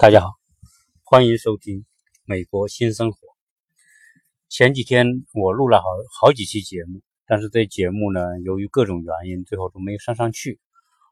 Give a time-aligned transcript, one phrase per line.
[0.00, 0.30] 大家好，
[1.02, 1.80] 欢迎收听
[2.24, 3.18] 《美国新生活》。
[4.48, 5.84] 前几天我录了好
[6.18, 10.58] 好几期节目，但是这节目呢，由于各种原因，最后都没有上上去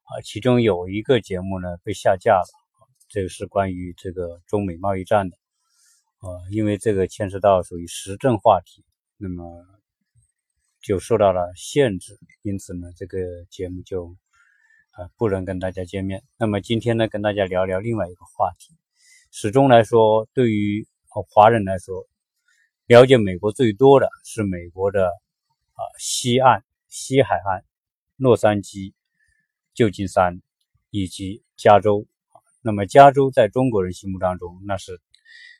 [0.04, 0.24] 啊。
[0.24, 2.48] 其中有一个节目呢被下架了，
[3.10, 5.36] 这个是关于这个中美贸易战的
[6.20, 8.86] 啊，因为这个牵涉到属于时政话题，
[9.18, 9.66] 那么
[10.80, 13.18] 就受到了限制，因此呢，这个
[13.50, 14.16] 节目就。
[15.16, 16.22] 不能跟大家见面。
[16.38, 18.74] 那么今天呢，跟大家聊聊另外一个话题。
[19.30, 22.06] 始终来说，对于华人来说，
[22.86, 27.64] 了解美国最多的是美国的啊西岸、西海岸、
[28.16, 28.94] 洛杉矶、
[29.74, 30.40] 旧金山
[30.90, 32.06] 以及加州。
[32.62, 35.00] 那么加州在中国人心目当中，那是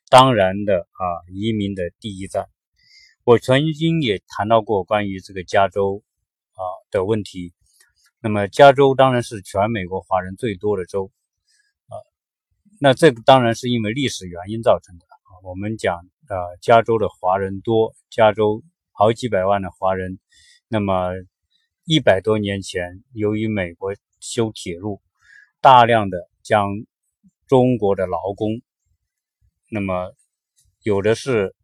[0.09, 2.48] 当然的啊，移民的第一站。
[3.25, 6.02] 我曾经也谈到过关于这个加州
[6.52, 7.52] 啊的问题。
[8.20, 11.11] 那么，加州当然是全美国华人最多的州，
[11.86, 11.94] 啊，
[12.80, 15.14] 那这个当然是因为历史原因造成的啊。
[15.44, 20.19] 我们讲，啊，加州的华人多，加州好几百万的华人。
[20.69, 21.12] 那么，
[21.84, 25.00] 一百多年前，由于美国修铁路，
[25.61, 26.69] 大量的将
[27.46, 28.61] 中国的劳工，
[29.70, 30.12] 那么
[30.83, 31.55] 有的是。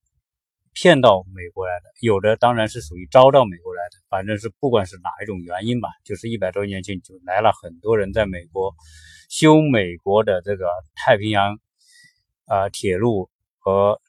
[0.77, 3.73] 骗到美国来的，有的当然是属于招到美国
[4.08, 8.74] 反正是不管是哪一种原因吧，就是一百多年前就来了很多人在美国
[9.28, 11.58] 修美国的这个太平洋
[12.46, 14.00] 啊铁路和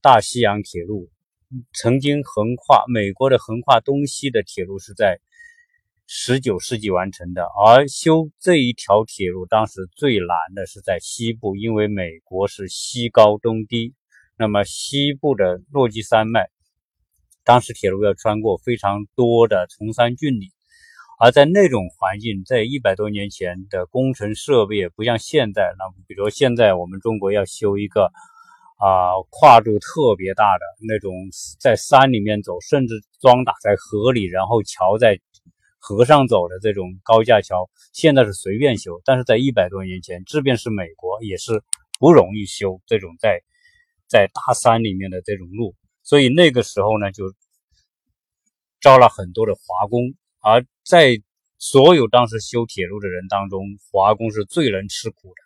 [0.00, 1.10] 大西洋铁路，
[1.72, 5.20] 曾经横跨美国的横跨东西的铁路是在
[6.06, 13.94] 十九世纪完成的，而修这一条铁路当时最难的是在西部，因为美国是西高东低。
[14.38, 16.48] 那么西部的落基山脉，
[17.44, 20.50] 当时铁路要穿过非常多的崇山峻岭，
[21.18, 25.74] 而在那种环境，在一百多年前的工程设备不像现在。
[25.78, 28.04] 那比如现在我们中国要修一个
[28.78, 31.12] 啊跨度特别大的那种，
[31.60, 35.18] 在山里面走，甚至桩打在河里，然后桥在
[35.78, 39.00] 河上走的这种高架桥，现在是随便修。
[39.04, 41.62] 但是在一百多年前，即便是美国，也是
[41.98, 43.40] 不容易修这种在。
[44.08, 45.74] 在大山里面的这种路，
[46.12, 47.32] 所以那个时候呢，就
[48.82, 50.12] 招了很多的华工。
[50.42, 51.16] 而在
[51.56, 55.36] 所有当时修铁路的人当中，华工是最能吃苦的。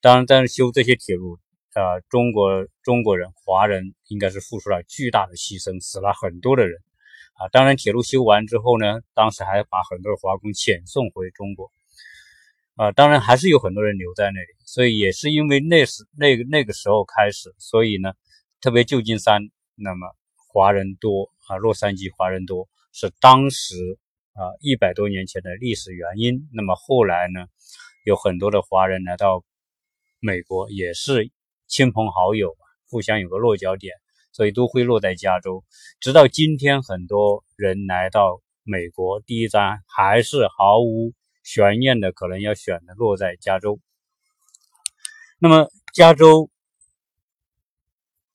[0.00, 1.38] 当然，但是修这些铁路，
[1.74, 6.80] 呃，中国中国人、华人应该是付出了巨大的牺牲，死了很多的人。
[7.34, 11.70] 啊，当然，铁路修完之后呢，当时还把很多的华工遣送回中国。
[12.76, 18.14] 啊，当然还是有很多人留在那里，所以也是因为那时那个那个时候开始，所以呢，
[18.62, 19.42] 特别旧金山
[19.76, 20.08] 那么
[20.52, 23.76] 华人多啊，洛杉矶华人多是当时
[24.32, 26.48] 啊一百多年前的历史原因。
[26.52, 27.46] 那么后来呢，
[28.04, 29.44] 有很多的华人来到
[30.18, 31.30] 美国，也是
[31.66, 32.56] 亲朋好友
[32.88, 33.94] 互相有个落脚点，
[34.32, 35.64] 所以都会落在加州。
[36.00, 41.12] 直到今天，很多人来到美国，第一站还是毫无。
[41.48, 43.78] 悬念的可能要选的落在加州，
[45.38, 46.50] 那么加州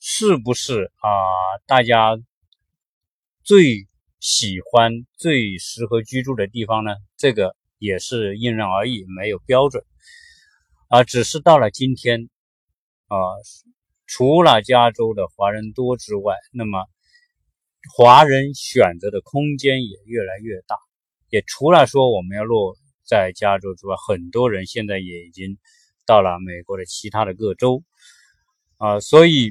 [0.04, 1.10] 是不是啊？
[1.68, 2.18] 大家
[3.44, 3.88] 最
[4.20, 6.96] 喜欢、最适合居住的地方呢？
[7.18, 9.86] 这个也是因人而异，没有标准
[10.90, 11.04] 啊。
[11.04, 12.30] 只是到了今天
[13.08, 13.16] 啊，
[14.08, 16.84] 除了加州的华人多之外，那么
[17.96, 20.76] 华人选择的空间也越来越大。
[21.30, 22.76] 也除了说我们要落。
[23.04, 25.58] 在加州之外，很多人现在也已经
[26.06, 27.84] 到了美国的其他的各州
[28.78, 29.50] 啊，所以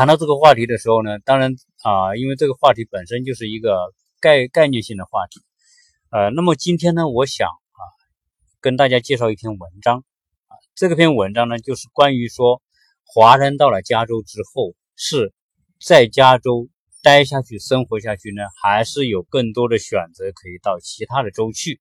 [0.00, 1.52] 谈到这个话题的时候呢，当然
[1.82, 3.76] 啊，因为这个话题本身就是一个
[4.18, 5.42] 概概念性的话题，
[6.10, 7.82] 呃，那么今天呢，我想啊，
[8.62, 12.62] 跟大家介绍一篇文章啊，这个篇文章呢，就是关于说
[13.04, 15.34] 华人到了加州之后是
[15.78, 16.70] 在加州
[17.02, 21.78] 待下去、生活下去呢，还是有更多的选择可以到其他的州去。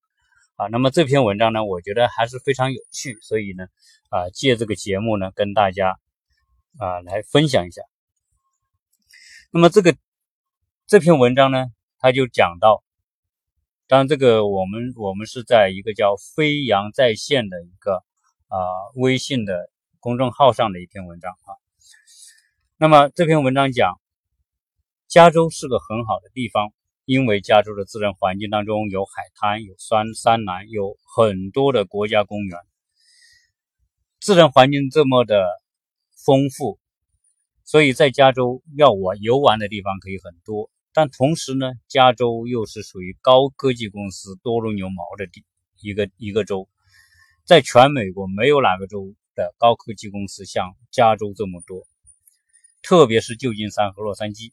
[0.58, 3.64] 啊，那么这篇文章呢，我觉得还是非常有趣，所以呢，
[4.10, 5.92] 啊，借这个节目呢，跟大家
[6.80, 7.82] 啊来分享一下。
[9.52, 9.96] 那么这个
[10.88, 11.68] 这篇文章呢，
[11.98, 12.84] 他就讲到，
[13.88, 18.04] 当然这个我们我们是在一个叫飞扬在线的一个
[18.48, 18.58] 啊
[18.96, 21.50] 微信的公众号上的一篇文章啊。
[22.78, 24.00] 那么这篇文章讲，
[25.08, 26.72] 加州是个很好的地方。
[27.06, 32.60] 因为加州的自然环境当中有海滩、有山山南，有很多的国家公园，
[34.20, 35.44] 自然环境这么的
[36.24, 36.78] 丰富，
[37.70, 40.72] 所以在加州要我游玩的地方可以很多。
[40.92, 45.46] 但同时呢，加州又是属于高科技公司多如牛毛的地
[45.80, 46.68] 一个一个州，
[47.46, 51.86] 在全美国没有哪个州的高科技公司像加州这么多，
[52.82, 54.52] 特别是旧金山和洛杉矶，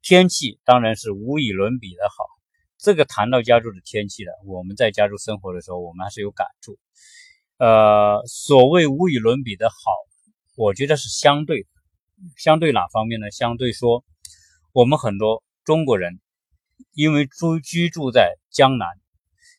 [0.00, 2.24] 天气当然是无与伦比的好。
[2.78, 6.78] 这个谈到加州的天气了，我们在加州生活的时候，我们还是有感触。
[7.56, 9.74] 呃，所谓无与伦比的好，
[10.54, 11.66] 我觉得是相对，
[12.36, 13.30] 相对哪方面呢？
[13.30, 14.04] 相对说，
[14.72, 16.20] 我们很多中国人
[16.94, 18.86] 因为住居住在江南，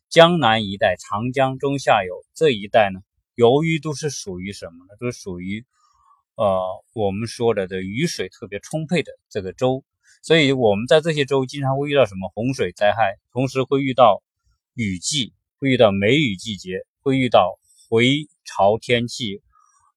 [0.10, 3.00] 江南一带、长江中下游这一带呢，
[3.36, 4.96] 由于都是属于什么呢？
[5.00, 5.66] 都是属于
[6.36, 9.84] 呃我们说的这雨水特别充沛的这个州。
[10.22, 14.22] 所以我们在这些州经常会遇到什么洪水灾害，同时会遇到
[14.74, 17.58] 雨季，会遇到梅雨季节，会遇到
[17.88, 19.42] 回潮天气，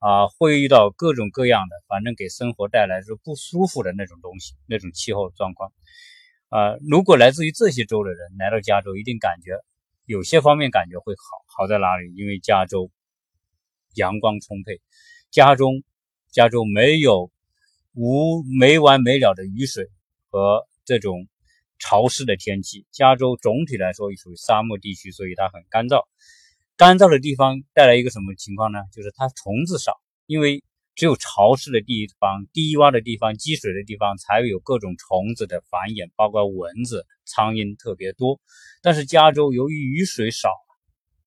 [0.02, 5.72] 啊，会遇到各种各样的，反正给生活带来是不舒服的那种东西，那种气候状况。
[6.48, 9.52] 啊，如果来自于这些州的人来到加州，一定感觉
[10.04, 12.12] 有些方面感觉会好，好在哪里？
[12.16, 12.90] 因为加州
[13.94, 14.80] 阳光充沛，
[15.30, 15.70] 加州
[16.30, 17.30] 加州没有
[17.94, 19.88] 无没完没了的雨水。
[20.34, 21.28] 和这种
[21.78, 26.06] 潮湿的天气，加州总体来说属于沙漠地区，所以它很干燥。
[26.76, 28.80] 干燥的地方带来一个什么情况呢？
[28.92, 30.64] 就是它虫子少，因为
[30.94, 38.40] 只有潮湿的地方、低洼的地方、积水的地方才有各种虫子的繁衍，包括蚊子、苍蝇特别多。
[38.82, 40.50] 但是加州由于雨水少，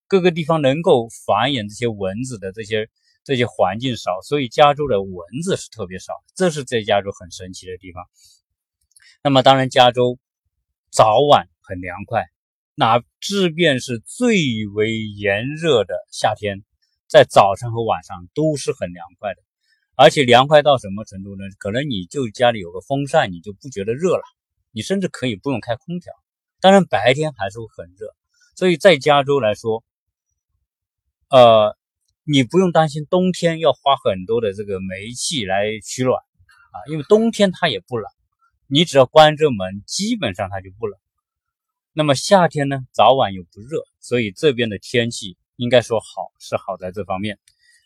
[0.08, 2.90] 各个地方能够繁衍这些蚊子的这些
[3.24, 6.14] 这些环境少，所以加州的蚊子是特别少。
[6.36, 8.04] 这是在加州很神奇的地方。
[9.24, 10.20] 那么当然，加州
[10.92, 12.26] 早晚很凉快，
[12.78, 16.62] 那即便是最为炎热的夏天，
[17.08, 19.42] 在早上和晚上都是很凉快的，
[19.96, 21.46] 而且凉快到什么程度呢？
[21.58, 24.24] 可能你就家里有个风扇，你就不觉得热了，
[24.72, 26.14] 你甚至可以不用开空调。
[26.60, 28.14] 当然白天还是会很热，
[28.56, 29.82] 所以在加州来说，
[31.30, 31.78] 呃，
[32.26, 38.12] 你不用担心冬天要花很多的这个煤气来取暖啊，因为冬天它也不冷。
[38.68, 41.00] 你只要关着门，基本上它就不冷。
[41.98, 47.40] 那么夏天呢，早晚又不热，所以这边的天气应该说好是好在这方面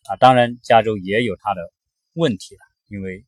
[0.08, 0.16] 啊。
[0.16, 1.72] 当然，加州也有它的
[2.14, 3.24] 问题了，因为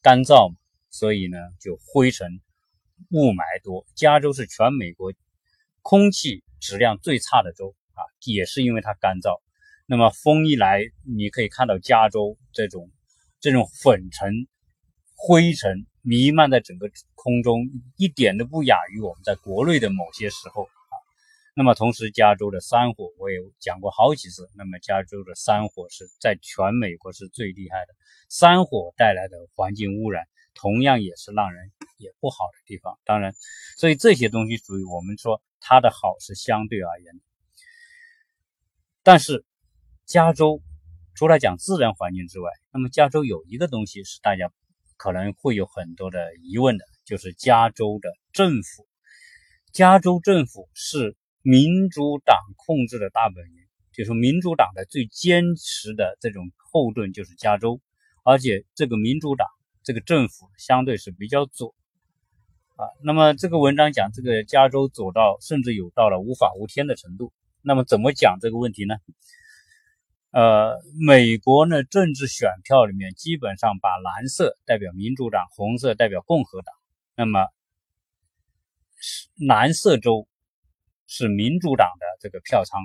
[0.00, 0.54] 干燥嘛，
[0.88, 2.40] 所以呢就灰尘、
[3.10, 3.84] 雾霾多。
[3.96, 5.12] 加州是全美国
[5.82, 9.40] 空气质量最差的州啊，也是因为它干燥。
[9.86, 12.88] 那么风一来，你可以看到加州这种
[13.40, 14.46] 这种粉尘、
[15.16, 15.88] 灰尘。
[16.02, 20.96] 弥漫在整个空中，一点都不亚于我们在国内的某些时候啊。
[21.54, 24.48] 那么，同时加州的山火我也讲过好几次。
[24.56, 27.94] 那么，加州的山火是在全美国是最厉害的。
[28.30, 32.98] 山火带来的环境污染，同样也是让人也不好的地方。
[33.04, 33.34] 当然，
[33.76, 37.20] 所以这些东西属于我们说它的好是相对而言的。
[39.02, 39.44] 但是，
[40.06, 40.62] 加州
[41.14, 44.50] 除了讲自然环境之外，那么加州有一个东西是大家。
[45.02, 48.86] 可能会有很多的疑问的，就是加州的政府。
[49.72, 53.62] 加州政府是民主党控制的大本营，
[53.94, 57.80] 就是民主党的最坚实的这种后盾就是加州，
[58.24, 59.48] 而且这个民主党
[59.82, 61.74] 这个政府相对是比较左
[62.76, 62.84] 啊。
[63.02, 67.32] 那么这个文章讲这个加州左到甚至有到了无法无天的程度。
[67.62, 68.96] 那么怎么讲这个问题呢？
[70.32, 76.72] 呃，美国呢，政治选票里面基本上把蓝色代表民主党，红色代表共和党。
[77.16, 77.48] 那么，
[79.44, 80.28] 蓝色州
[81.08, 82.80] 是民主党的这个票仓，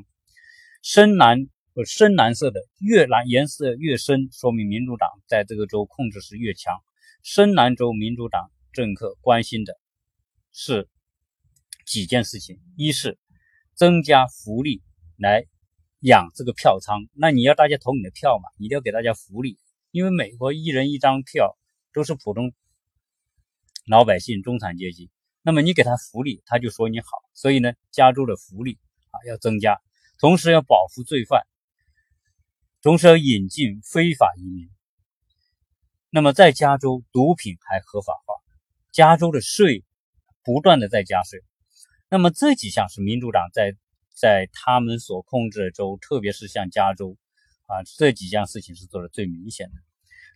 [0.81, 6.73] 深蓝不深蓝色的越蓝颜色越深，说明民主党在这个州控制是越强。
[7.21, 9.77] 深蓝州民主党政客关心的
[10.51, 10.89] 是
[11.85, 13.19] 几件事情：一是
[13.75, 14.81] 增加福利
[15.19, 15.45] 来。
[16.05, 19.57] 养这个票仓，那你要大家投你的票嘛，你一定要给大家福利，
[19.89, 21.57] 因为美国一人一张票
[21.93, 22.53] 都是普通
[23.88, 25.09] 老百姓、中产阶级，
[25.41, 28.77] 那么你给他福利，他就说你好，所以呢，加州的福利
[29.09, 29.81] 啊要增加，
[30.19, 31.41] 同时要保护罪犯，
[32.83, 34.69] 同时要引进非法移民。
[36.12, 38.35] 那么在加州，毒品还合法化，
[38.91, 39.83] 加州的税
[40.43, 41.41] 不断的在加税，
[42.12, 43.75] 那么这几项是民主党在。
[44.15, 47.17] 在他们所控制的州，特别是像加州，
[47.65, 49.75] 啊，这几件事情是做的最明显的。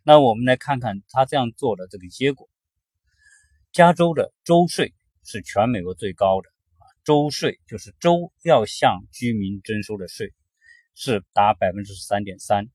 [0.03, 2.50] 那我们来看看他这样做的这个结果。
[3.71, 4.93] 加州的州税
[5.24, 10.33] 是全美国最高的，啊，州税就是州要向居民征收的税，
[10.93, 12.67] 是达百分之十三点三。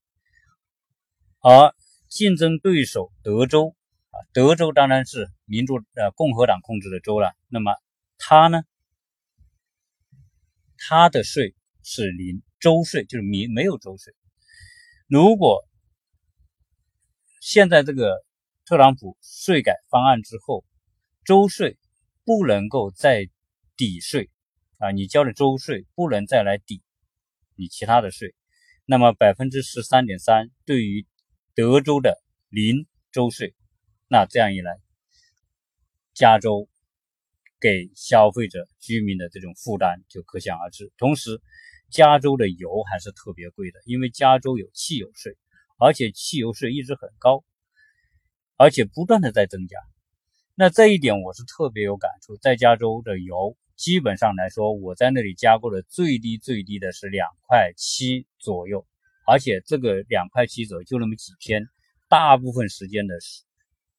[1.40, 1.74] 而
[2.08, 3.74] 竞争对手德州，
[4.10, 7.34] 啊，德州当然是民主呃共和党控制的州了。
[7.48, 7.74] 那么
[8.16, 8.62] 它呢？
[10.86, 14.12] 他的税是零，州税就是没没有州税，
[15.06, 15.64] 如果
[17.40, 18.22] 现在这个
[18.66, 20.62] 特朗普税改方案之后，
[21.24, 21.78] 州税
[22.24, 23.30] 不能够再
[23.76, 24.30] 抵税
[24.78, 26.82] 啊，你交的州税不能再来抵
[27.56, 28.34] 你其他的税，
[28.84, 31.06] 那么百分之十三点三对于
[31.54, 33.54] 德州的零州税，
[34.08, 34.78] 那这样一来，
[36.12, 36.68] 加州
[37.64, 40.92] 给消费者居民的这种负担就可想而知。
[40.98, 41.40] 同时，
[41.90, 45.34] 加州的油还是特别贵的，因为加州有汽油税，
[45.78, 47.42] 而且汽油税一直很高，
[48.58, 49.78] 而且不断的在增加。
[50.54, 58.86] 那这一点我是特别有感触，在加州的油基本上来说，我在那里加过的最低最低的是两块七左右，
[59.26, 61.66] 而且这个两块七左右就那么几天，
[62.10, 63.14] 大部分时间的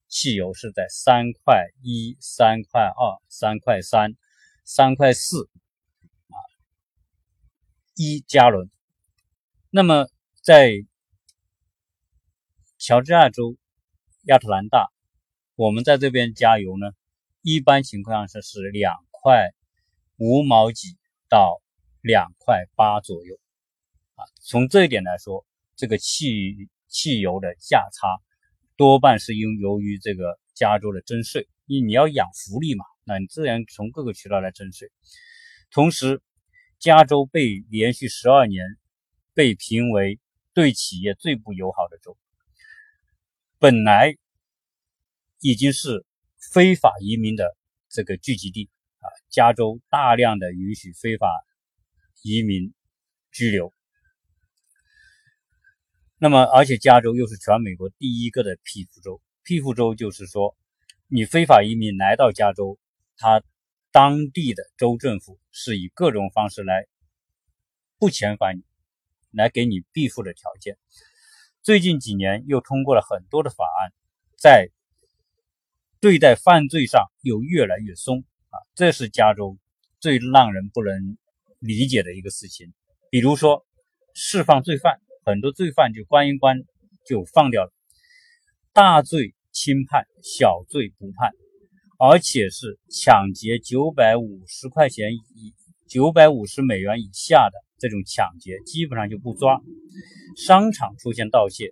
[0.07, 4.15] 汽油是在三块一、三块二、三块三、
[4.63, 5.49] 三块四
[6.27, 6.37] 啊。
[7.95, 8.69] 一加仑。
[9.69, 10.07] 那么，
[10.41, 10.71] 在
[12.77, 13.57] 乔治亚州
[14.23, 14.91] 亚特兰大，
[15.55, 16.87] 我们在这边加油呢，
[17.41, 19.49] 一般情况下是两块
[20.17, 20.97] 五毛几
[21.27, 21.61] 到
[22.01, 23.37] 两块八左右。
[24.15, 25.45] 啊，从这一点来说，
[25.75, 28.07] 这个汽汽油的价差
[28.77, 34.91] 多半是因由于这个加州的征税，因为你要养福利嘛，那你自然从各个渠道来征税，
[35.71, 36.21] 同时。
[36.77, 38.63] 加州被连续十二年
[39.33, 40.19] 被评为
[40.53, 42.15] 对企业最不友好的州。
[43.57, 44.17] 本来
[45.39, 46.05] 已经是
[46.53, 47.57] 非法移民的
[47.89, 51.27] 这个聚集地啊，加州大量的允许非法
[52.21, 52.73] 移民
[53.31, 53.73] 居留。
[56.17, 59.21] 那么，而且加州又是全美国第一个的庇护州。
[59.43, 60.55] 庇护州就是说，
[61.07, 62.77] 你非法移民来到加州，
[63.17, 63.43] 他。
[63.91, 66.85] 当地的州政府是以各种方式来
[67.97, 68.63] 不遣返你，
[69.31, 70.77] 来给你庇护的条件。
[71.63, 73.93] 最近几年又通过了很多的法案，
[74.37, 74.69] 在
[76.01, 79.57] 对待犯罪上又越来越松啊，这是加州
[80.01, 81.17] 最让人不能
[81.59, 82.73] 理解的一个事情。
[83.09, 83.65] 比如说
[84.13, 86.59] 释放罪犯，很多罪犯就关一关
[87.07, 87.73] 就放掉了，
[88.73, 91.31] 大罪轻判，小罪不判。
[91.97, 95.53] 而且是抢劫九百五十块钱以
[95.87, 99.61] 九百五十美元以下的这种抢劫，基本上就不抓。
[100.37, 101.71] 商场出现盗窃，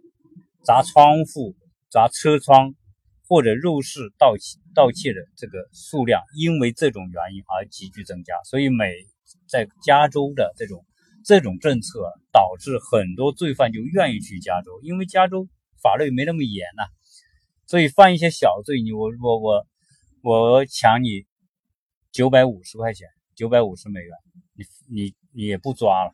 [0.64, 1.56] 砸窗户、
[1.92, 2.74] 砸车窗
[3.28, 8.34] 或者入室盗窃盗窃的这个数量，因为这种原因而急剧增加。
[8.46, 8.94] 所以，美
[9.48, 10.86] 在加州的这种
[11.24, 12.00] 这种政策，
[12.32, 15.48] 导致很多罪犯就愿意去加州，因为加州
[15.82, 16.84] 法律没那么严呐。
[17.66, 19.66] 所以犯一些小罪，你我我我。
[20.26, 21.26] 我抢你
[22.14, 24.10] 九百五十块钱，九百五十美元，
[24.54, 26.14] 你你你也不抓了，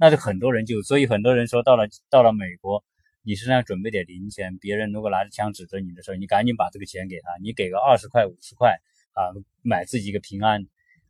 [0.00, 2.82] 那就很多人就，所以很多人说到了到了美国，
[3.22, 8.80] 你身上准备点零钱，别人如果拿着枪指着你的时候，你赶紧把这个钱给他，你给个二十块五十块
[9.12, 9.28] 啊，
[9.60, 10.62] 买自己一个平安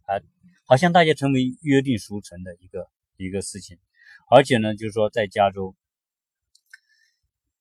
[0.07, 0.19] 啊，
[0.67, 3.79] 好像大家成为约定俗成的一个一个事情，
[4.31, 5.75] 而且呢，就是说在加州，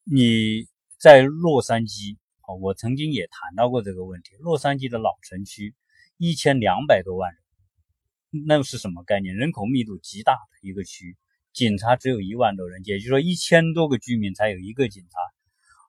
[0.04, 0.68] 你
[0.98, 2.18] 在洛杉矶。
[2.46, 4.36] 啊，我曾经也谈到过这个问题。
[4.38, 5.74] 洛杉矶的老城区
[6.18, 9.34] 一千两百多万人，那是什么概念？
[9.34, 11.16] 人口密度极大的一个区，
[11.54, 15.18] 警察只有一万多人，也就是说一千多个居民才有一个警察。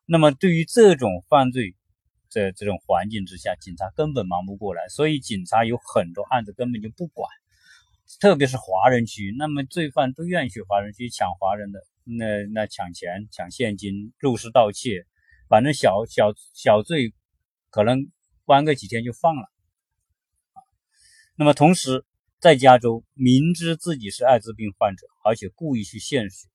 [0.07, 1.75] 那么对于这种犯罪
[2.29, 7.29] 在这种环境之下，警察根本忙不过来，所以警察有很多案子根本就不管。
[8.21, 15.07] 特别是华人区，那么罪犯都愿意去华人区抢华人的，那那抢钱、抢现金、入室盗窃。
[15.49, 17.15] 反正小小小罪，
[17.71, 18.11] 可能
[18.45, 19.51] 关个几天就放了。
[21.37, 22.05] 那么同时，
[22.39, 26.49] 在加州，明知自己是艾滋病患者，而且故意去献血，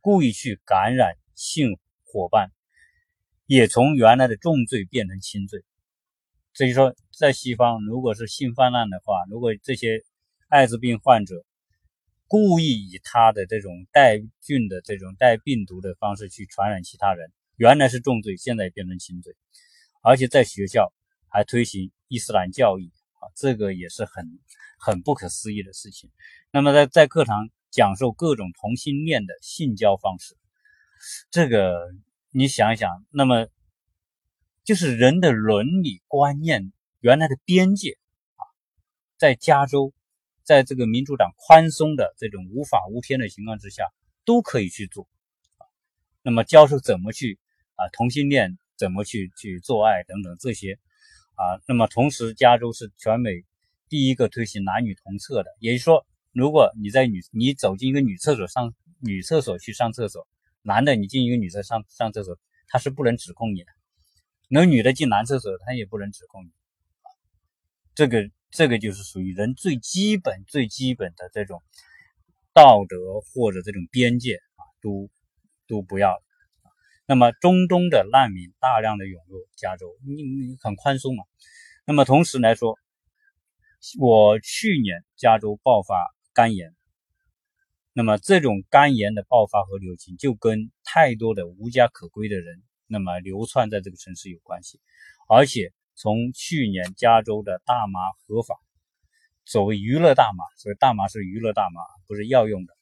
[0.00, 2.52] 故意去感染性伙伴，
[3.46, 5.64] 也从原来的重罪变成轻罪。
[6.52, 10.02] 所以说，在西方，如果是性泛滥的话，如果这些
[10.50, 11.44] 艾滋病患者
[12.26, 17.30] 故意以他的这种带菌的这种带病毒的方式去传染其他人。
[17.54, 19.36] 原来是重罪，现在变成轻罪，
[20.02, 20.92] 而且在学校
[21.28, 22.90] 还推行伊斯兰教育
[23.20, 24.40] 啊，这个也是很
[24.76, 26.10] 很不可思议的事情。
[26.50, 30.36] 那么在在课堂讲授各种同性恋的性交方式，
[31.30, 31.92] 这个
[32.32, 33.46] 你想一想，那么
[34.64, 37.98] 就是人的伦理观念原来的边界
[38.34, 38.42] 啊，
[39.16, 39.92] 在加州，
[40.50, 43.84] 在这个民主党宽松的这种无法无天的情况之下，
[44.24, 45.06] 都可以去做
[46.24, 47.38] 那么教授怎么去？
[47.76, 50.72] 啊，同性恋怎么去去做爱等等这些，
[51.36, 53.44] 啊，那么同时加州是全美
[53.88, 60.26] 第一个推行男女同厕的，也就是说，如果你在女你走进一个女厕所上女厕所去上厕所，
[60.62, 63.70] 男的你进一个女厕上上厕所，他是不能指控你的；
[64.48, 66.50] 那女的进男厕所，他也不能指控你。
[67.94, 71.62] 这个这个就是属于人最基本最基本的这种
[72.52, 75.08] 道德或者这种边界啊，都
[75.66, 76.22] 都不要了。
[77.06, 81.24] 那么中东的难民大量的涌入加州，你你很宽松嘛？
[81.84, 82.78] 那么同时来说，
[83.98, 86.74] 我去年加州爆发肝炎。
[87.92, 94.80] 那么这种肝炎的爆发和流行，就跟太多的无家可归的人，那么流窜在这个城市有关系。
[95.28, 98.58] 而且从去年加州的大麻合法，
[99.44, 102.72] 所谓娱乐大麻，所谓大麻是娱乐大麻，不是药用的。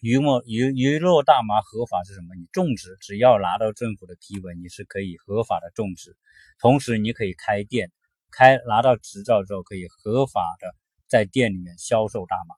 [0.00, 2.36] 娱乐娱娱乐大麻合法是什么？
[2.36, 6.16] 你种植，只要拿到政府的批文，你是可以合法的种植。
[6.60, 7.90] 同时，你可以开店，
[8.30, 10.72] 开拿到执照之后，可以合法的
[11.08, 12.54] 在店里面销售大麻。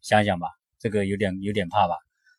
[0.00, 0.48] 想想吧，
[0.80, 1.94] 这个有点有点怕吧？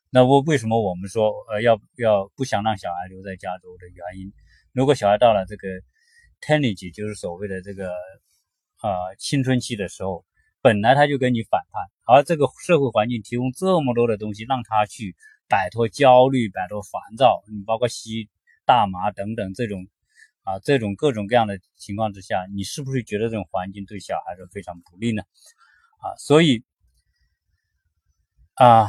[0.10, 4.34] 那我为什么我们说呃要要不想让小孩留在加州的原因？
[4.74, 5.67] 如果小孩到了这个
[6.41, 7.89] teenage，就是所谓的这个
[8.81, 10.25] 呃青春期的时候，
[10.62, 15.15] 本来他就跟你反叛，而这个社会环境提供这么多的东西让他去
[15.47, 18.29] 摆脱焦虑、摆脱烦躁，你包括吸
[18.65, 19.88] 大麻等等这种
[20.43, 25.24] 啊这种各种各样的情况之下，你是不是觉得这种环境对小孩是非常不利呢？
[26.00, 26.63] 啊，所以。
[28.59, 28.88] 啊，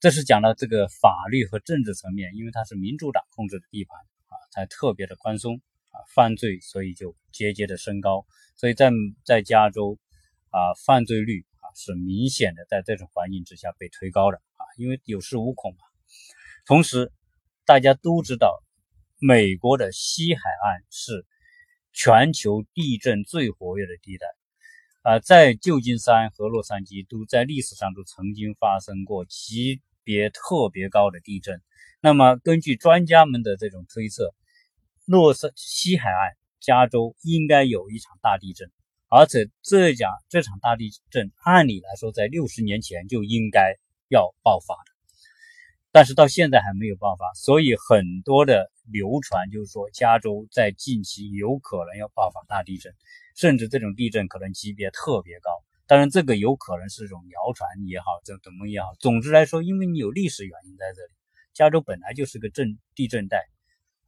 [0.00, 3.96] 这是讲到这个法律和政治层面，因为它是民主党控制的地盘，
[4.50, 8.26] 才特别的宽松啊，犯罪所以就节节的升高，
[8.56, 8.90] 所以在
[9.24, 9.98] 在加州
[10.50, 15.78] 啊，犯罪率啊是明显的在这种环境之下被推高的啊，因为有恃无恐嘛。
[16.66, 17.12] 同时，
[17.64, 18.62] 大家都知道，
[19.18, 21.24] 美国的西海岸是
[21.92, 24.26] 全球地震最活跃的地带。
[25.02, 31.62] 啊，在旧金山和洛杉矶都在历史上都曾经发生过级别特别高的地震。
[32.02, 34.34] 那么，根据专家们的这种推测，
[35.04, 38.70] 洛杉西海岸、加州应该有一场大地震，
[39.08, 43.76] 而且这讲这场大地震按理来说在六十年前就应该
[44.08, 44.92] 要爆发的，
[45.92, 52.94] 但是到现在还没有爆发，所以很多的流传就是说，加州在近期有可能要爆发大地震。
[53.36, 55.50] 甚至这种地震可能级别特别高，
[55.86, 58.88] 当然这个有可能是一种谣传也好，这怎么也好。
[58.98, 61.12] 总之来说，因为你有历史原因在这里，
[61.54, 63.38] 加州本来就是个震地震带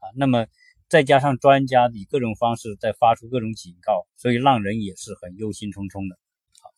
[0.01, 0.47] 啊，那么
[0.93, 6.19] 再加上专家以各种方式在发出各种警告，所以让人也是很忧心忡忡的。
[6.61, 6.71] 好，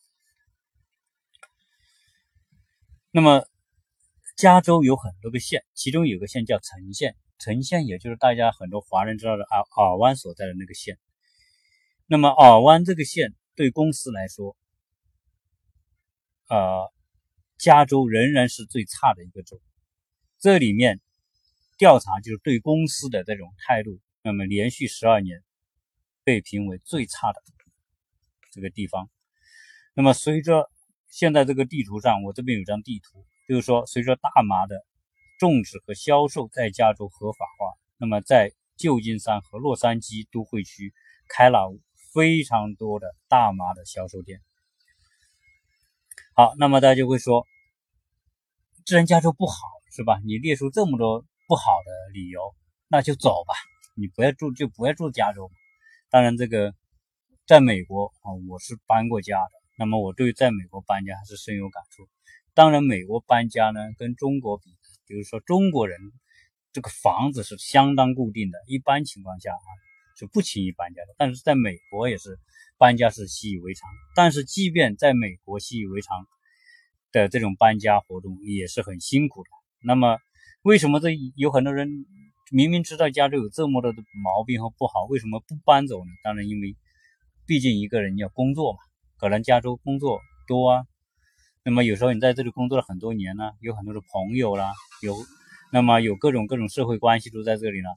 [3.11, 3.45] 那么
[4.37, 10.97] 加州有很多个县，其中有个县叫城县，城县也就是大家很多华人知道的尔尔湾所在的那个县。
[12.05, 14.55] 那么尔湾这个县对公司来说，
[16.47, 16.89] 呃，
[17.57, 19.61] 加州仍然是最差的一个州。
[20.39, 21.01] 这里面
[21.77, 25.43] 调查就是对公司的这种态度，那么连续十二年
[26.23, 27.41] 被评为最差的
[28.51, 29.09] 这个地方。
[29.93, 30.69] 那么随着
[31.09, 34.85] 现在这个地图上，我这边有张地图，就是说随着大麻的
[35.39, 40.93] 种植和销售在加州合法化，那么在旧金山和洛杉矶都会区
[41.27, 41.77] 开了。
[42.13, 44.39] 非常多的大麻的销售店。
[46.33, 47.45] 好，那么大家就会说，
[48.85, 49.55] 既然加州不好，
[49.91, 50.21] 是吧？
[50.23, 52.55] 你列出这么多不好的理由，
[52.87, 53.53] 那就走吧，
[53.95, 55.51] 你不要住，就不要住加州。
[56.09, 56.73] 当然，这个
[57.45, 62.07] 在美国啊，我是搬过家的，那么我对在美国搬家还是深有感触。
[62.53, 64.63] 当然，美国搬家呢，跟中国比，
[65.07, 65.99] 比如说中国人
[66.73, 69.67] 这个房子是相当固定的，一般情况下啊。
[70.17, 72.39] 是不轻易搬家的，但是在美国也是
[72.77, 73.89] 搬家是习以为常。
[74.15, 76.25] 但是即便在美国习以为常
[77.11, 79.49] 的这种搬家活动也是很辛苦的。
[79.83, 80.17] 那么
[80.65, 82.07] 为什么这有很多人
[82.49, 86.11] 明明知道加州有这么多的毛病和不好，为什么不搬走呢？
[86.23, 86.75] 当然，因为
[87.45, 88.79] 毕竟一个人要工作嘛，
[89.19, 90.83] 可能加州工作多啊。
[91.63, 94.73] 那么有时候你在这里工作了很多年呢，有很多的朋友啦，
[95.03, 95.15] 有
[95.71, 97.89] 那么有各种各种社会关系都在这里呢。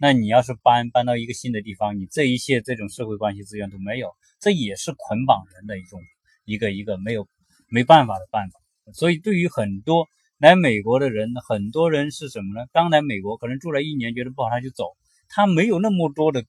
[0.00, 6.00] 那你要是搬搬到一个新的地方，你这一切这种社会关系资源都没有，这也是捆绑人的一种
[6.44, 7.26] 一个一个没有
[7.68, 8.60] 没办法的办法。
[8.92, 10.06] 所以对于很多
[10.44, 12.66] 来美国的人，很多人是什么呢？
[12.70, 14.94] 刚来美国可能住了一年，觉得不好他就走，
[15.30, 16.44] 他没有那么多的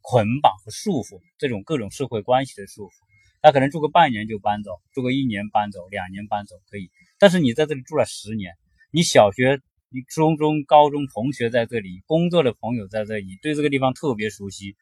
[0.00, 2.92] 捆绑和束缚，这种各种社会关系的束缚，
[3.40, 6.92] 他可能住个半年就搬走，住个一年搬走，两年搬走可以。
[7.18, 8.54] 但是你在这里住了十年，
[8.92, 9.60] 你小学。
[9.94, 14.74] 你初中、高中同学在这里，工作的朋友在这里，对这个地方特别熟悉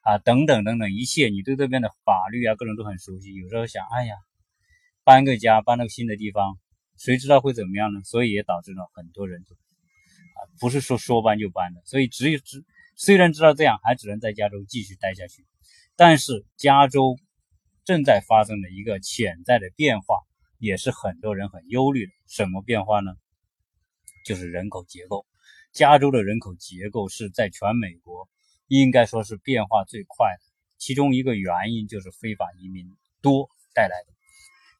[0.00, 3.32] 啊，等等等等一切，你对这边的法律啊，各种都很熟悉。
[3.36, 4.16] 有时候想，哎呀，
[5.04, 6.58] 搬个家，搬到新的地方，
[6.98, 8.02] 谁知道会怎么样呢？
[8.04, 11.80] 所以也导致了很多人就啊，不是说说搬就搬的。
[11.84, 12.64] 所以只有只
[12.96, 15.46] 虽然知道这样，还只能在加州继续待下去。
[15.96, 17.16] 但是加州
[17.84, 20.16] 正在发生的一个潜在的变化，
[20.58, 22.12] 也是很多人很忧虑的。
[22.26, 23.12] 什么变化呢？
[24.24, 25.24] 就是人口结构。
[25.72, 28.28] 加州的人口结构是在全美国
[28.66, 30.42] 应该说是变化最快的。
[30.76, 34.12] 其中一个原因就是非法移民多带来的。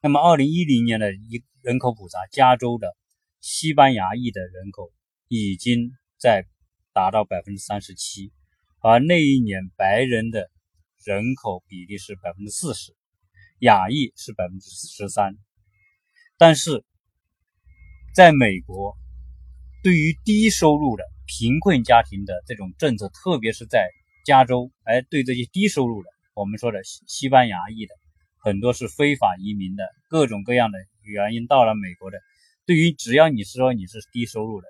[0.01, 2.97] 那么，二零一零年的一人口普查，加州的
[3.41, 4.93] 西班牙裔的人口
[5.27, 6.45] 已经在
[6.93, 8.31] 达到百分之三十七，
[8.81, 10.51] 而那一年白人的
[11.05, 12.95] 人口比例是百分之四十，
[13.59, 15.37] 亚裔是百分之十三。
[16.37, 16.85] 但是，
[18.15, 18.97] 在美国，
[19.83, 23.89] 对于低收入的贫困家庭的这种政策，特别是在
[24.25, 27.97] 加州，哎，对这些低收入的，我们说的西西班牙裔的。
[28.41, 32.19] 很多是非法移民的，各种各样的原因到了美国的。
[32.67, 34.67] 对于只要你是说你是低收入的，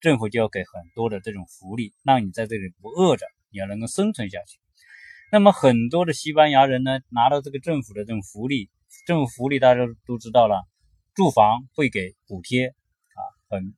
[0.00, 4.58] 政府就要给很多的这种福利，让你在这里不饿着，你要能够生存下去。
[5.30, 8.68] 那么很多的西班牙人呢，拿到这个政府的这种福利，
[9.06, 10.66] 政府福利大家都知道了，
[11.14, 13.74] 住房会给补贴啊，很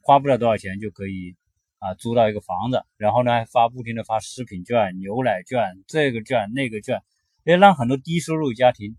[0.00, 1.36] 花不了多少钱就可以
[1.78, 7.02] 啊租到一个房子，然后呢还发不停的发食品券、牛奶券，这个券那个券。
[7.46, 8.96] 也让很多低收入家庭，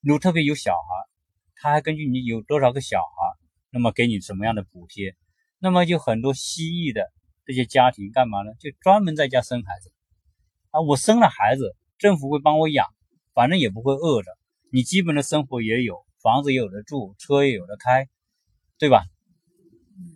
[0.00, 0.80] 如特别有小孩，
[1.54, 3.38] 他还根据你有多少个小孩，
[3.70, 5.14] 那么给你什么样的补贴？
[5.60, 7.12] 那么就很多西裔的
[7.46, 8.50] 这些家庭干嘛呢？
[8.58, 9.92] 就专门在家生孩子
[10.70, 10.80] 啊！
[10.80, 12.88] 我生了孩子，政府会帮我养，
[13.34, 14.36] 反正也不会饿着，
[14.72, 18.08] 你基本的生活也有，房子也有的住，车也有的开，
[18.80, 19.04] 对吧？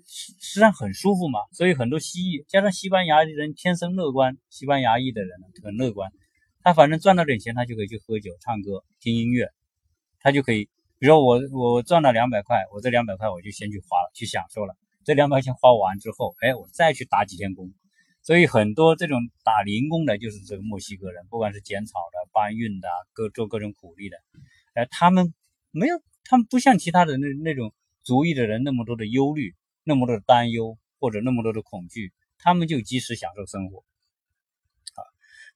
[0.05, 1.39] 实实际上很舒服嘛。
[1.53, 5.31] 所以很多西裔加上西班牙人天生乐观，西班牙裔的人
[5.63, 6.11] 很乐观。
[6.65, 9.51] 他反正赚到点钱，他就可以去喝酒、唱歌、听音乐，
[10.19, 10.65] 他就可以，
[10.99, 14.75] 比如说我我赚了两百块，我这两百块我就先去花了，去享受了。
[15.05, 17.71] 这两百块钱花完之后，哎，我再去打几天工。
[18.23, 24.17] 所以很多这种打零工的，就是这个墨西哥人，不管是剪草的、搬运的、各做各种苦力的，
[24.73, 25.35] 哎，他们
[25.71, 33.85] 没有，他们不像其他的那那种族裔的人那么多的忧虑、那么多的担忧或者那么多的恐惧，他们就及时享受生活。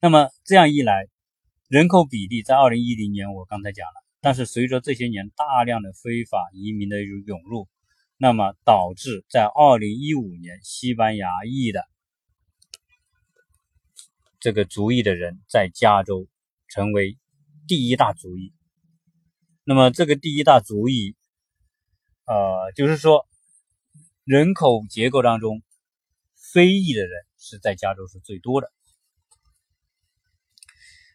[0.01, 1.07] 那么这样一来，
[1.67, 7.67] 人口比例在二零一零年我刚才讲了，但是随着这些年大量的非法移民的涌入，
[8.15, 11.83] 那么导致在二零一五年西班牙裔的
[14.39, 16.27] 这个族裔的人在加州
[16.69, 17.17] 成为
[17.67, 18.53] 第一大族裔。
[19.65, 21.17] 那么这个第一大族裔，
[22.23, 23.27] 呃，就是说
[24.23, 25.61] 人口结构当中，
[26.53, 28.71] 非裔的人是在加州是最多的。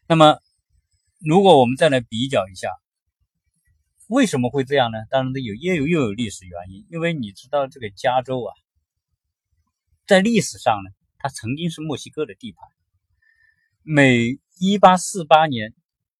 [0.07, 0.39] 那么，
[1.19, 2.69] 如果我们再来比较一下，
[4.07, 4.99] 为什么会这样呢？
[5.09, 6.85] 当然，有也有又有历史原因。
[6.91, 8.53] 因为你知道，这个加州啊，
[10.05, 12.61] 在历史上呢，它曾经是墨西哥的地盘。
[13.81, 15.73] 美一八四八年，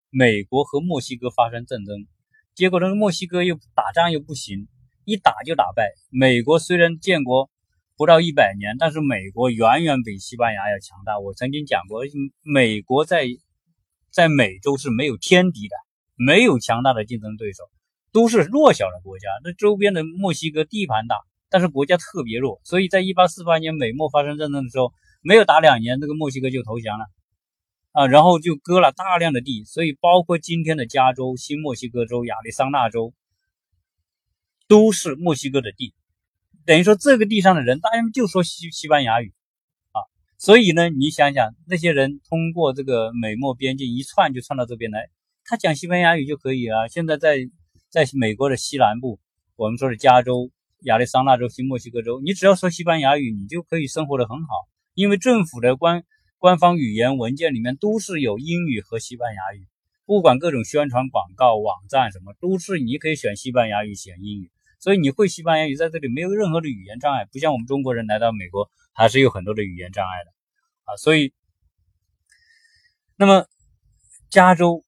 [0.09, 2.07] 美国和墨西哥发生战争，
[2.55, 4.67] 结果那个墨西哥又打仗又不行，
[5.03, 5.91] 一打就打败。
[6.09, 7.49] 美国虽然建国。
[7.97, 11.17] 不到一百年，但是美国远远比西班牙要强大。
[11.17, 12.01] 我曾经讲过，
[12.41, 13.25] 美国在
[14.15, 15.75] 在美洲是没有天敌的，
[16.15, 17.63] 没有强大的竞争对手，
[18.13, 19.27] 都是弱小的国家。
[19.43, 21.17] 那周边的墨西哥地盘大，
[21.49, 27.07] 但是国家特别弱，所以在一八四八年美墨发生战争的时候，没有打两年，这个墨西哥就投降了
[27.91, 33.13] 啊，然后就割了大量的地，所以包括今天的加州、新墨西哥州、亚利桑那州，
[34.69, 35.93] 都是墨西哥的地。
[36.65, 39.33] 等于说，这个地上的人，大家就说西西班牙语，
[40.37, 45.09] 所以呢，你想想，那些人通过这个美墨边境一窜就窜到这边来，
[45.45, 46.89] 他讲西班牙语就可以了。
[46.89, 47.37] 现在在
[47.89, 49.19] 在美国的西南部，
[49.55, 54.47] 我们说的加州、亚利桑那州、新墨西哥州，你只要说西班牙语，你就可以生活的很好，
[54.93, 56.03] 因为政府的官
[56.37, 59.65] 官方语言文件里面都是有英语和西班牙语，
[60.05, 64.51] 不管各种宣传广告网站什么，都是你可以选西班牙语，选英语。
[64.79, 70.31] 所以你会西班牙语，在这里没有任何的语言障碍，不像我们中国人来到美国还是有很多的语言障碍的
[70.85, 70.97] 啊。
[70.97, 71.33] 所以，
[73.15, 73.45] 那么
[74.31, 74.83] 加州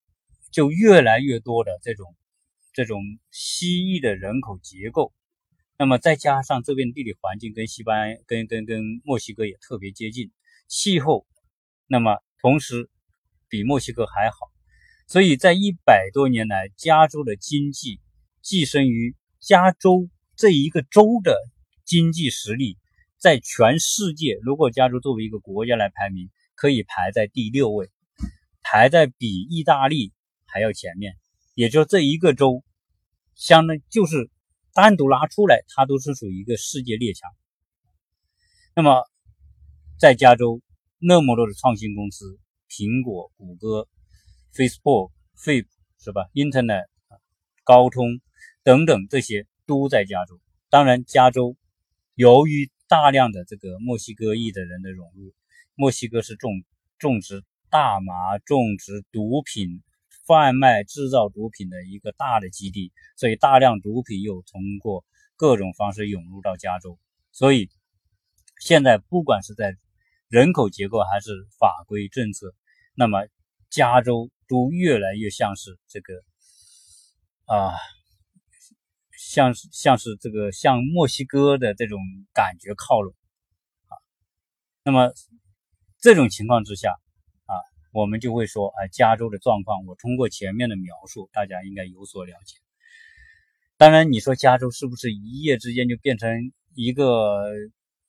[0.51, 2.15] 就越来越多的这种
[2.73, 5.13] 这种西裔的人口结构，
[5.77, 10.31] 那么再加上这边地理环境跟西班牙、跟跟跟墨西哥也特别接近，
[10.67, 11.27] 气候，
[11.85, 12.89] 那么同时
[13.47, 14.37] 比墨西哥还好，
[15.05, 17.99] 所以在一百多年来，加州的经济
[18.43, 19.15] 跻身于。
[19.39, 21.37] 加州这一个州的
[21.85, 22.75] 经济实力，
[23.17, 27.89] 在全世界，如果加州作为一个国家来排名，可以排在第六位，
[28.61, 30.13] 排在比意大利
[30.45, 31.15] 还要前面。
[31.55, 32.63] 也就这一个州，
[33.33, 34.29] 相当就是
[34.73, 37.31] 单独拿出来，它都是属于一个世界列强。
[38.75, 39.03] 那么
[39.97, 40.61] 在加州
[40.99, 43.87] 那么多的创新公司，苹果、谷歌、
[44.53, 45.65] Facebook、Fip
[45.99, 46.85] 是吧？Internet、
[47.63, 48.21] 高通
[48.63, 50.39] 等等这些都在加州。
[50.69, 51.55] 当然，加州
[52.13, 55.33] 由于大量的这个墨西哥裔的人的融入，
[55.75, 56.51] 墨西哥是种
[56.97, 59.83] 种植大麻、种植毒品。
[60.25, 65.05] 贩卖制造毒品的一个大的基地，所以大量毒品又通过
[65.37, 66.99] 各种方式涌入到加州。
[67.31, 67.69] 所以
[68.59, 69.77] 现在不管是在
[70.27, 72.53] 人口结构还是法规政策，
[72.93, 73.25] 那么
[73.69, 76.13] 加州都越来越像是这个
[77.45, 77.75] 啊，
[79.27, 81.99] 像像是这个向墨西哥的这种
[82.33, 83.13] 感觉靠拢
[83.87, 83.93] 啊。
[84.83, 85.11] 那么
[85.99, 86.91] 这种情况之下
[87.45, 87.53] 啊。
[87.93, 92.57] 我们就会说，啊，加州的状况，我通过前面的描述，大家应该有所了解。
[93.75, 97.47] 当然，你说加州是不是一夜之间就变成一个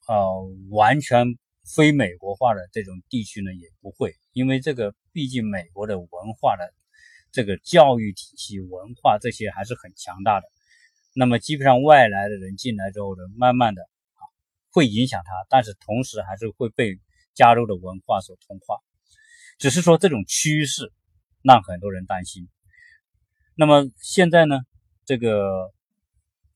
[0.05, 1.25] 呃完全
[1.65, 3.51] 非美国化的这种地区呢？
[3.53, 6.71] 也不会，因为这个毕竟美国的文化的
[7.31, 10.47] 这个教育体系、文化这些还是很强大的。
[11.19, 14.23] 那么基本上外来的人进来之后呢，慢慢的啊
[14.71, 16.97] 会影响他，但是同时还是会被
[17.33, 18.77] 加州的文化所同化。
[19.57, 20.93] 只是说这种趋势
[21.43, 22.47] 让很多人担心。
[23.53, 24.61] 那么现在呢？
[25.03, 25.73] 这个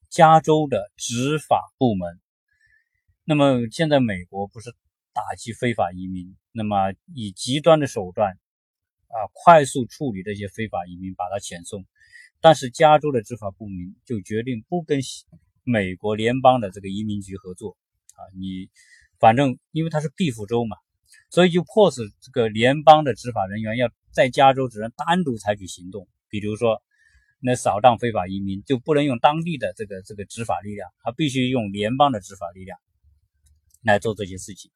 [0.10, 2.21] 加州的执法部门，
[3.26, 4.73] 那么现在美国不是
[5.12, 8.32] 打击非法移民，那么以极端的手段
[9.08, 11.84] 啊，快速处理这些非法移民，把他遣送。
[12.43, 14.99] 但是加州的执法部门就决定不跟
[15.63, 17.77] 美国联邦的这个移民局合作
[18.15, 18.69] 啊，你
[19.17, 20.75] 反正因为它是庇护州嘛。
[21.29, 26.84] 所以就迫使这个联邦的执法人员要在加州只能单独采取行动，比如说
[27.39, 32.77] 那扫荡非法移民就不能用当地的这个这个执法力量，他必须用联邦的执法力量
[33.84, 34.69] 来做这些事情。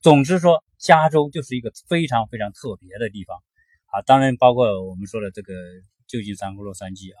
[0.00, 3.36] 总之说，加州就是一个非常非常特别的地方
[3.86, 5.52] 啊，当然包括我们说的这个
[6.12, 7.18] 旧金山和洛杉矶啊。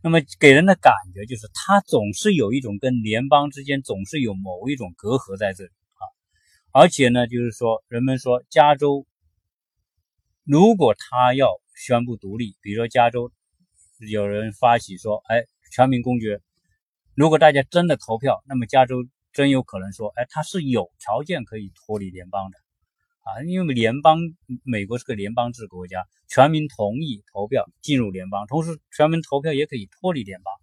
[0.00, 6.02] 那么给人的感觉就是，它总是有一种跟联邦之间总是有某一种隔阂在这里啊。
[6.70, 9.08] 而且呢，就是说，人们说加州
[10.44, 13.32] 如果他要宣布独立，比如说加州
[14.08, 16.40] 有人发起说，哎，全民公决，
[17.16, 22.58] 如果大家真的投票，那么加州真有可能说，哎，他是有条件可以脱离联邦的
[23.28, 24.18] 啊，因为联邦
[24.64, 30.54] 美国是个联邦制国家，全民同意投票进入联邦，同时全民投票也可以脱离联邦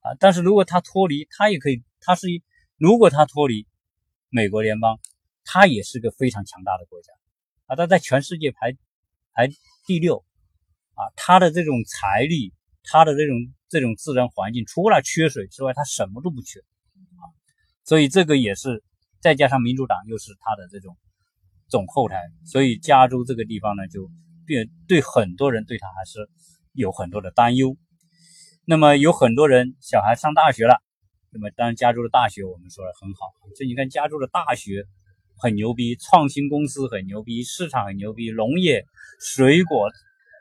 [0.00, 0.16] 啊。
[0.18, 2.26] 但是如果他脱离，他也可以，他是
[2.76, 3.66] 如果他脱离
[4.30, 4.98] 美国联邦。
[5.50, 7.10] 他也是个非常强大的国家
[7.64, 8.76] 啊，他在全世界排
[9.32, 9.48] 排
[9.86, 10.22] 第六
[10.92, 13.34] 啊，他的这种财力，他的这种
[13.66, 17.24] 这种自然环境，除了缺水之外，他什么都不缺啊，
[17.86, 18.84] 所以这个也是
[19.20, 20.98] 再加上民主党又是他的这种
[21.68, 24.10] 总后台，所以加州这个地方呢，就
[24.46, 26.28] 变对很多人对它还是
[26.72, 27.76] 有很多的担忧。
[28.64, 30.80] 那么有很多人小孩上大学了，
[31.30, 34.84] 那么当然加州的大学我们说的很好，所以你看加州的大学。
[35.40, 38.84] 很牛逼，创新公司很牛逼，市场很牛逼，农业、
[39.20, 39.88] 水果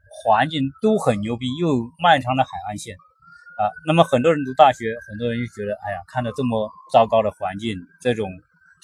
[0.10, 3.70] 环境都很牛逼，又漫长的海岸线啊。
[3.86, 8.28] 那么很多人读大学，很多人就觉得，哎呀，看到这么糟糕的环境，这种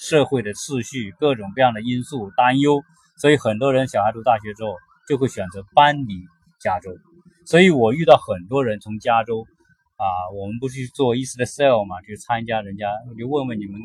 [0.08, 2.82] 社会的秩序，各种各样的因素担忧，
[3.16, 4.74] 所以很多人小孩读大学之后
[5.08, 6.14] 就会选择搬离
[6.60, 6.90] 加州。
[7.46, 9.44] 所以我遇到很多人从加州
[9.96, 10.04] 啊，
[10.36, 13.80] 我们不去做 East Sale 嘛，去参加人家，就问问你们。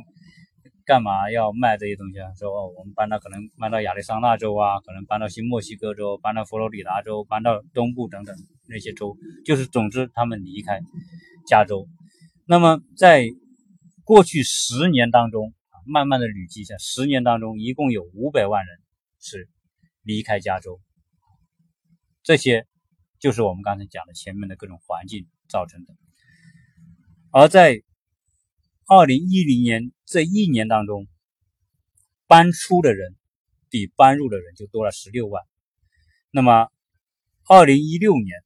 [0.90, 2.34] 干嘛要卖这些东西啊？
[2.34, 8.36] 说哦，我们搬到可能搬到亚利桑那州啊，可能搬到新墨西哥州，搬到佛罗里达州，搬到东部等等
[8.68, 10.80] 那些州，就是总之他们离开
[11.48, 11.86] 加州。
[12.48, 13.28] 那么在
[14.04, 15.54] 过去十年当中，
[15.90, 18.80] 慢慢的累积下，十年当中一共有五百万人
[19.20, 19.50] 是
[20.04, 20.80] 离开加州。
[22.24, 22.68] 这些
[23.20, 25.94] 就是我们刚才讲的前面的各种环境造成的，
[27.32, 27.84] 而在。
[28.92, 31.06] 二零一零年这一年当中，
[32.26, 33.16] 搬出的人
[33.70, 35.44] 比搬入的人就多了十六万。
[36.32, 36.72] 那么，
[37.48, 38.44] 二零一六年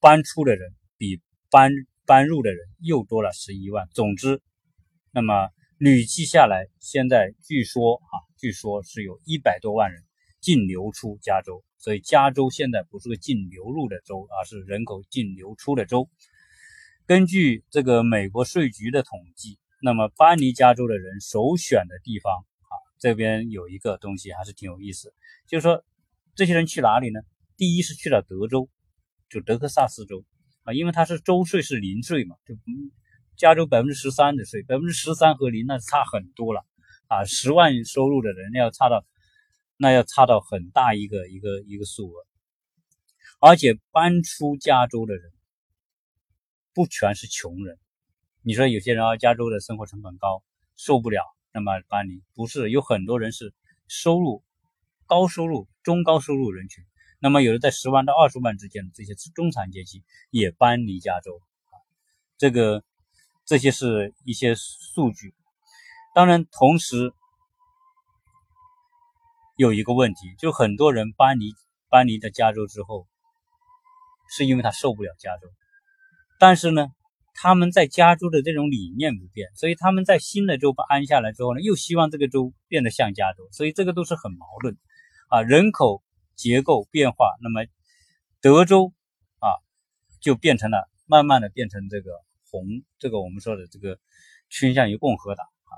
[0.00, 1.70] 搬出的人比搬
[2.06, 3.86] 搬入的人又多了十一万。
[3.92, 4.40] 总之，
[5.10, 10.02] 那么累计下来，现在据说啊，据说是有一百多万人
[10.40, 11.64] 净流出加州。
[11.76, 16.10] 所以，加州现在不是个净流入的州，而是人口净流出的州。
[17.06, 25.14] 根据这个美国税局的统计，那么搬离加州的人首选的地方啊，这边有一个东西还是挺有意思，
[25.46, 25.84] 就是说
[26.34, 27.20] 这些人去哪里呢？
[27.56, 28.68] 第一是去了德州，
[29.30, 30.24] 就德克萨斯州
[30.64, 32.56] 啊，因为它是州税是零税嘛，就
[33.38, 36.66] 加州百分之十三的税，百分之十三和零那差很多了。
[37.06, 39.06] 啊，十万收入的人要差到
[39.78, 42.26] 那要差到很大一个一个一个数额，
[43.40, 45.32] 而且搬出加州的人
[46.74, 47.78] 不全是穷人，
[48.42, 50.42] 你说有些人啊，加州的生活成本高，
[50.76, 51.22] 受不了，
[51.52, 52.22] 那么搬离。
[52.34, 53.54] 不是有很多人是
[53.86, 54.42] 收入
[55.06, 56.84] 高收入中高收入人群。
[57.20, 61.40] 那么，有的在十万到二十万之间的这些中产阶级也搬离加州，
[62.36, 62.84] 这个
[63.48, 65.34] 这些是一些数据。
[66.14, 67.12] 当然，同时
[69.56, 71.54] 有一个问题，就很多人搬离
[71.88, 73.06] 搬离的加州之后，
[74.36, 75.48] 是因为他受不了加州。
[76.38, 76.88] 但是呢，
[77.34, 84.76] 他们在加州的这种理念不变，所以他们在新的州安下来之后呢，又希望这个州变得像加州，所以这个都是很矛盾
[85.28, 86.02] 啊，人口。
[86.40, 87.66] 结构变化，那么
[88.40, 88.92] 德州
[89.40, 89.50] 啊
[90.20, 92.12] 就变成了慢慢的变成这个
[92.50, 93.98] 红，这个我们说的这个
[94.50, 95.72] 倾向于共和党啊。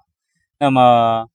[0.59, 1.29] 那么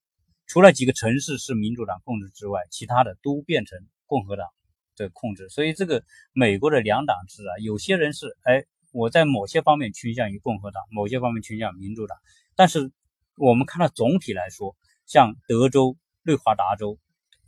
[0.47, 4.47] 除了几个城市是民主党控制之外，其他的都变成共和党
[4.95, 5.49] 的控制。
[5.49, 12.17] 所以这个美国的两党制啊，有些人是哎我在某些方面倾向于共和党，某些方面倾向民主党。
[12.55, 12.91] 但是
[13.37, 16.99] 我们看到总体来说，像德州、内华达州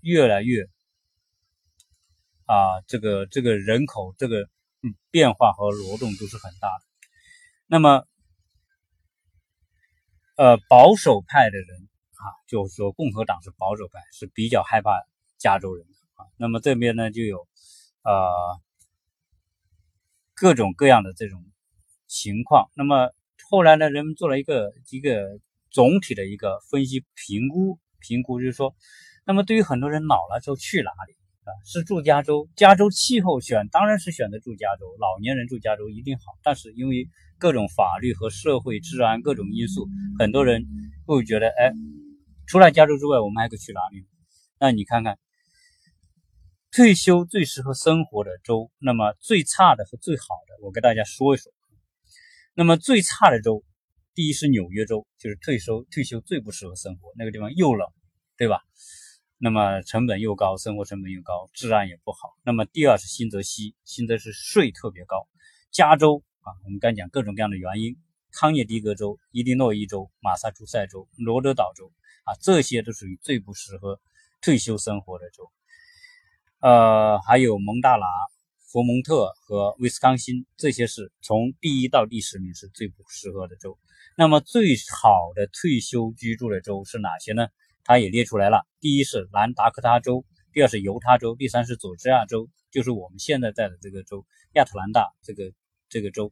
[0.02, 0.68] 越来越。
[2.50, 4.48] 啊，这个这个人口这个
[5.12, 6.86] 变化和挪动都是很大的。
[7.70, 8.08] 那么，
[10.38, 11.68] 呃，保守派的人
[12.14, 14.92] 啊，就是说共和党是保守派，是比较害怕
[15.38, 16.26] 加州人的啊。
[16.38, 17.46] 那么这边呢，就有
[18.04, 18.32] 呃
[20.34, 21.44] 各种各样的这种
[22.08, 22.72] 情况。
[22.74, 23.12] 那么
[23.50, 28.74] 后来呢，人们做了一个一个总体的一个分析评估，评估就是说，
[29.26, 31.18] 那么对于很多人老了之后去哪里？
[31.66, 36.38] 是住加州，加州气候选当然是选择住加州，老年人住加州一定好。
[36.44, 37.08] 但是因为
[37.40, 39.88] 各种法律和社会治安各种因素，
[40.20, 40.66] 很多人
[41.06, 41.72] 会觉得，哎，
[42.48, 44.06] 除了加州之外，我们还可以去哪里？
[44.60, 45.20] 那你看看，
[46.72, 51.52] 退休最适合生活的州，那么最差的和最好的，我给大家说一说。
[52.56, 53.64] 那么最差的州，
[54.16, 57.88] 第一是纽约州，就是退休退休最不适合生活，那个地方又冷，
[58.36, 58.62] 对吧？
[59.38, 62.18] 那么成本又高，生活成本又高，治安也不好。
[62.44, 65.28] 那么第二是新泽西，新泽西税特别高。
[65.70, 67.98] 加州啊，我们刚讲各种各样的原因，
[68.32, 71.92] 康涅狄格州、伊利诺伊州、马萨诸塞州、罗德岛州
[72.24, 74.00] 啊，这些都属于最不适合
[74.42, 75.52] 退休生活的州。
[76.62, 78.06] 呃，还有蒙大拿、
[78.72, 83.78] 佛蒙特和威斯康星，这些是从第一到第十名是最不适合的州。
[84.16, 87.50] 那么最好的退休居住的州是哪些呢？
[87.84, 95.52] 它也列出来了，第一是南达科他州，第二是犹他州，第三是佐治亚州，就是我们现在在的这个州，亚特兰大这个
[95.90, 96.32] 这个州，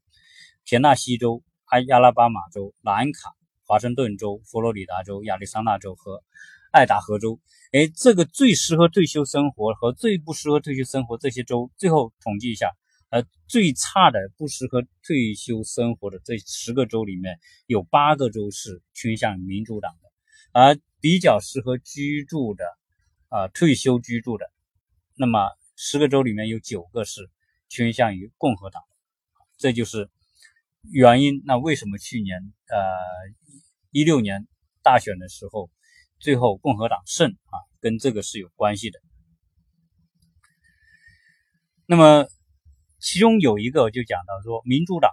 [0.65, 6.24] 田纳西州、阿亚拉巴马州、南卡、华盛顿州、佛罗里达州、亚利桑那州和
[6.72, 7.39] 爱达荷州。
[7.72, 12.72] 哎，这个最适合退休生活和最不适合退休生活这些州，最后统计一下，
[13.10, 20.12] 呃，最差的不适合退休生活的这十个州里面有八个州是倾向民主党的，
[20.52, 20.78] 而。
[21.02, 22.65] 比较适合居住的，
[23.30, 24.52] 啊，退休居住的，
[25.13, 27.30] 那么十个州里面有九个是
[27.70, 28.82] 倾向于共和党，
[29.58, 30.10] 这就是
[30.82, 31.41] 原因。
[31.46, 32.78] 那为什么去年，呃，
[33.91, 34.48] 一六年
[34.84, 35.70] 大选的时候，
[36.20, 37.56] 最后共和党胜啊？
[37.80, 39.00] 跟这个是有关系的。
[41.86, 42.28] 那么
[43.00, 45.12] 其中有一个就讲到说，民主党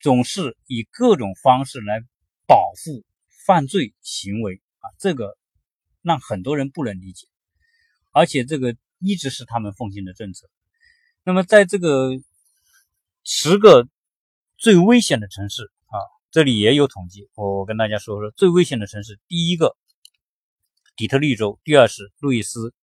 [0.00, 2.00] 总是以各种方式来
[2.46, 3.04] 保护。
[3.46, 5.36] 犯罪行为啊，这个
[6.00, 7.26] 让很多人不能理解，
[8.10, 10.48] 而且这个一直是他们奉行的政策。
[11.24, 12.08] 那么，在这个
[13.24, 13.88] 十个
[14.56, 15.96] 最危险的城市啊，
[16.30, 19.76] 这里也有统计，我跟大家说说最危险的城市：第一个
[20.94, 22.74] 底特律州，第二是路易斯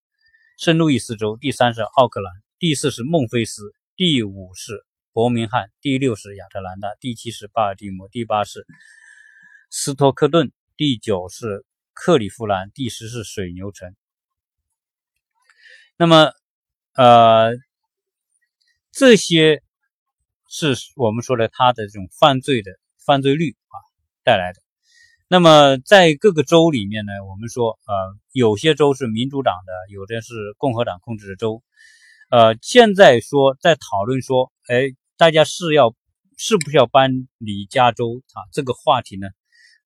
[0.58, 8.66] 圣路易斯州，第三是奥克兰，第四是孟菲斯，第五是伯明翰，第六是亚特兰大，第七是巴尔的摩，第八是。
[9.74, 13.96] 斯托克顿，第九是克利夫兰，第十是水牛城。
[15.96, 16.34] 那么，
[16.94, 17.54] 呃，
[18.92, 19.64] 这些
[20.52, 22.72] 是我们说的他的这种犯罪的
[23.06, 23.76] 犯罪率啊
[24.22, 24.60] 带来的。
[25.30, 27.94] 那么，在各个州里面呢，我们说，呃，
[28.34, 31.64] 有些州是民主党的，有的是共和党控制的州。
[32.30, 35.96] 呃，现在说在讨论说，哎，大家是要
[36.36, 38.44] 是不是要搬离加州啊？
[38.52, 39.30] 这个话题呢？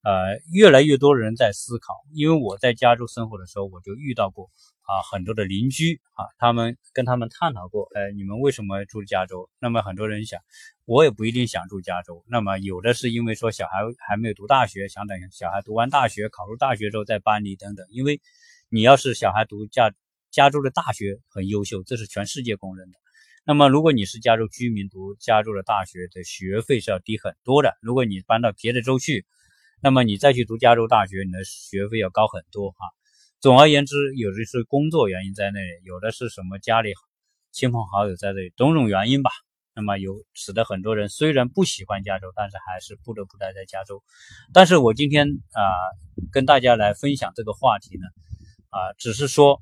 [0.06, 4.52] 呃，越来越多的人在思考，因为我在加州生活的时候，我就遇到过
[4.84, 9.50] 啊很多的邻居啊，他们跟他们探讨过，呃，你们为什么住加州？
[9.60, 10.40] 那么很多人想，
[10.86, 12.24] 我也不一定想住加州。
[12.28, 17.88] 那么有的是因为说小孩还没有读大学，想等小孩读完大学，考入大学之后再搬离等等。
[17.90, 18.22] 因为
[18.70, 19.92] 你要是小孩读加
[20.30, 22.98] 加州的大学很优秀，这是全世界公认的。
[23.44, 27.74] 那么如果你是加州居民，读加州的大学的学费是要低很多的。
[27.82, 29.26] 如果你搬到别的州去，
[29.86, 32.78] 那么你再去读加州大学，你的学费要高很多哈。
[33.40, 36.94] 总而言之，有的是工作原因在内，有的是什么家里
[37.52, 39.30] 亲朋好友在这里，种种原因吧。
[39.76, 44.02] 那么有使得很多人虽然不喜欢加州，但是还是不得不待在加州。
[44.54, 45.62] 但是我今天啊，
[46.32, 48.08] 跟大家来分享这个话题呢，
[48.72, 49.62] 啊，只是说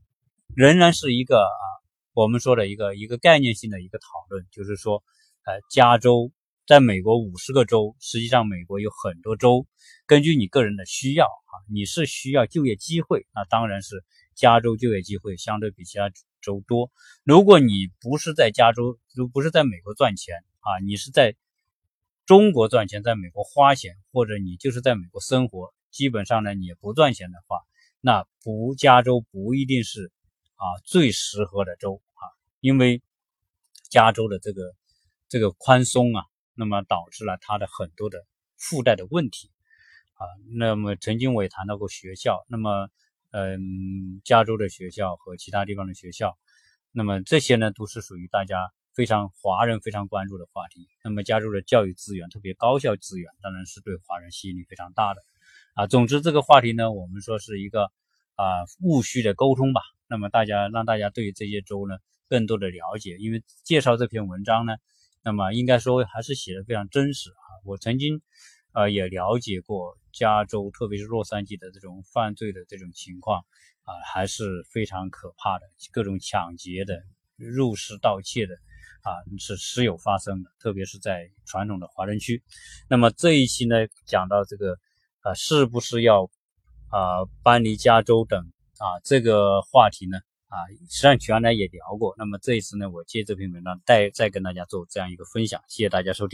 [0.56, 1.66] 仍然是一个啊，
[2.14, 5.04] 我们说的一个一个概念性的一个讨论，就是说，
[5.44, 6.32] 呃，加州。
[6.66, 9.68] 在美国五十个州，实际上美国有很多州，
[10.06, 16.10] 根据你个人的需要啊，你是需要就业机会，那当然是加州就业机会相对比其他
[16.40, 16.90] 州多。
[17.26, 21.36] 如果你不是在加州，如不是在美国赚钱啊，你是在
[22.26, 27.58] 中国赚钱，在美国花钱，或者你就是在美国生活，基本上呢你也不赚钱的话，
[28.00, 30.14] 那不加州不一定是
[30.56, 32.24] 啊最适合的州啊，
[32.62, 33.02] 因为
[33.90, 34.74] 加州的这个
[35.28, 36.24] 这个宽松啊。
[36.56, 38.26] 那么导致了它的很多的
[38.58, 39.50] 附带的问题
[40.14, 40.28] 啊。
[40.56, 42.90] 那么曾经我也谈到过学校，那么
[43.32, 46.38] 嗯，加州的学校和其他地方的学校，
[46.92, 50.88] 那么这些呢都是属于大家非常华人非常关注的话题。
[51.04, 55.22] 那么加州的教育资源，特别高校资源，当然是对华人吸引力非常大的
[55.74, 55.88] 啊。
[55.88, 57.86] 总之这个话题呢，我们说是一个
[58.36, 58.46] 啊
[58.82, 59.82] 务虚的沟通吧。
[60.08, 61.98] 那么大家让大家对于这些州呢
[62.30, 64.76] 更多的了解，因为介绍这篇文章呢。
[65.24, 67.64] 那么应该说还是写的非常真实啊！
[67.64, 68.22] 我曾经，
[68.74, 73.40] 呃，也了解过加州，特别是洛杉矶的这种犯罪的这种情况
[73.84, 77.02] 啊，还是非常可怕的，各种抢劫的、
[77.38, 78.54] 入室盗窃的
[79.02, 82.44] 啊，是时有发生的，特别是在传统的华人区。
[82.90, 84.78] 那么这一期呢，讲到这个
[85.22, 86.30] 啊，是不是要
[86.90, 90.18] 啊搬离加州等啊这个话题呢？
[90.54, 96.32] 啊，实际上原来也聊过，那么这一次呢，我借这篇文章再再跟大家做这样一个分享，谢谢大家收听。